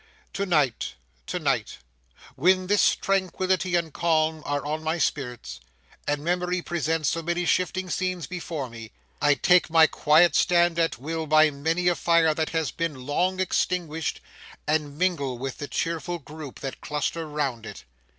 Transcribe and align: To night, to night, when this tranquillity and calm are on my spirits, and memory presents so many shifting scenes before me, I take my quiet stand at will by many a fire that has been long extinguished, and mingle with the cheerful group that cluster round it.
To 0.33 0.47
night, 0.47 0.95
to 1.27 1.37
night, 1.37 1.77
when 2.35 2.65
this 2.65 2.95
tranquillity 2.95 3.75
and 3.75 3.93
calm 3.93 4.41
are 4.47 4.65
on 4.65 4.81
my 4.81 4.97
spirits, 4.97 5.59
and 6.07 6.23
memory 6.23 6.63
presents 6.63 7.09
so 7.09 7.21
many 7.21 7.45
shifting 7.45 7.87
scenes 7.87 8.25
before 8.25 8.67
me, 8.67 8.93
I 9.21 9.35
take 9.35 9.69
my 9.69 9.85
quiet 9.85 10.35
stand 10.35 10.79
at 10.79 10.97
will 10.97 11.27
by 11.27 11.51
many 11.51 11.87
a 11.87 11.93
fire 11.93 12.33
that 12.33 12.49
has 12.49 12.71
been 12.71 13.05
long 13.05 13.39
extinguished, 13.39 14.21
and 14.65 14.97
mingle 14.97 15.37
with 15.37 15.59
the 15.59 15.67
cheerful 15.67 16.17
group 16.17 16.61
that 16.61 16.81
cluster 16.81 17.27
round 17.27 17.67
it. 17.67 17.83